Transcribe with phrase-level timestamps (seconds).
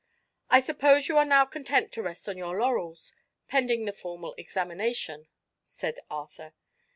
[0.49, 3.13] "I suppose you are now content to rest on your laurels,
[3.47, 5.27] pending the formal examination?"
[5.61, 6.55] said Arthur.